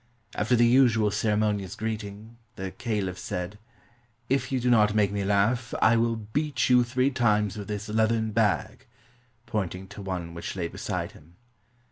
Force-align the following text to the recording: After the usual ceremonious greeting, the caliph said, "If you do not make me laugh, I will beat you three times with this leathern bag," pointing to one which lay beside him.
After 0.33 0.55
the 0.55 0.65
usual 0.65 1.11
ceremonious 1.11 1.75
greeting, 1.75 2.37
the 2.55 2.71
caliph 2.71 3.19
said, 3.19 3.59
"If 4.29 4.51
you 4.51 4.59
do 4.59 4.71
not 4.71 4.95
make 4.95 5.11
me 5.11 5.23
laugh, 5.23 5.75
I 5.79 5.95
will 5.95 6.15
beat 6.15 6.71
you 6.71 6.83
three 6.83 7.11
times 7.11 7.55
with 7.55 7.67
this 7.67 7.87
leathern 7.87 8.31
bag," 8.31 8.87
pointing 9.45 9.87
to 9.89 10.01
one 10.01 10.33
which 10.33 10.55
lay 10.55 10.67
beside 10.67 11.11
him. 11.11 11.35